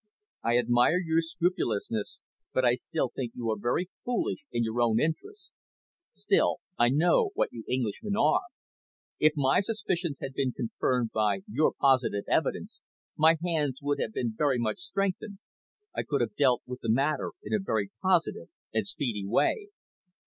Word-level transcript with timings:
"I 0.43 0.57
admire 0.57 0.97
your 0.97 1.21
scrupulousness, 1.21 2.17
but 2.55 2.65
I 2.65 2.73
still 2.73 3.09
think 3.15 3.33
you 3.35 3.51
are 3.51 3.55
very 3.59 3.91
foolish 4.03 4.47
in 4.51 4.63
your 4.63 4.81
own 4.81 4.99
interests. 4.99 5.51
Still, 6.15 6.57
I 6.75 6.89
know 6.89 7.29
what 7.35 7.51
you 7.53 7.63
Englishmen 7.69 8.15
are. 8.17 8.41
If 9.19 9.33
my 9.35 9.59
suspicions 9.59 10.17
had 10.19 10.33
been 10.33 10.53
confirmed 10.53 11.11
by 11.11 11.41
your 11.47 11.71
positive 11.79 12.23
evidence, 12.27 12.81
my 13.15 13.37
hands 13.45 13.77
would 13.83 13.99
have 13.99 14.13
been 14.13 14.33
very 14.35 14.57
much 14.57 14.79
strengthened. 14.79 15.37
I 15.95 16.01
could 16.01 16.21
have 16.21 16.35
dealt 16.35 16.63
with 16.65 16.79
the 16.81 16.89
matter 16.89 17.33
in 17.43 17.53
a 17.53 17.59
very 17.61 17.91
positive 18.01 18.47
and 18.73 18.87
speedy 18.87 19.23
way." 19.27 19.67